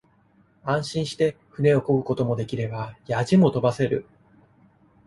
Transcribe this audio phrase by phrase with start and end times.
[0.63, 4.07] 安心して舟をこぐこともできれば、やじもとばせる。